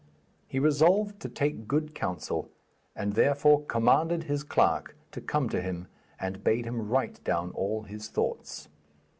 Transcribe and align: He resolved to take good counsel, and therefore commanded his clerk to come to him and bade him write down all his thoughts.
He 0.47 0.57
resolved 0.57 1.19
to 1.19 1.29
take 1.29 1.67
good 1.67 1.93
counsel, 1.93 2.49
and 2.95 3.13
therefore 3.13 3.63
commanded 3.65 4.23
his 4.23 4.43
clerk 4.43 4.97
to 5.11 5.21
come 5.21 5.47
to 5.49 5.61
him 5.61 5.89
and 6.19 6.43
bade 6.43 6.65
him 6.65 6.89
write 6.89 7.23
down 7.23 7.51
all 7.51 7.83
his 7.83 8.07
thoughts. 8.07 8.67